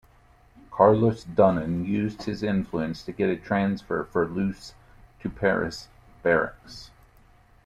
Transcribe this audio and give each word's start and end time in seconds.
Carolus-Duran 0.71 1.85
used 1.85 2.23
his 2.23 2.41
influence 2.41 3.03
to 3.03 3.11
get 3.11 3.29
a 3.29 3.35
transfer 3.37 4.03
for 4.03 4.27
Luce 4.27 4.73
to 5.19 5.29
Paris 5.29 5.89
barracks. 6.23 6.89